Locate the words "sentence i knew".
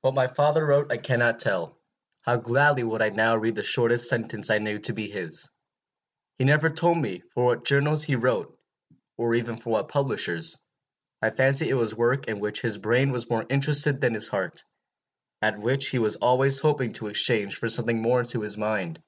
4.08-4.80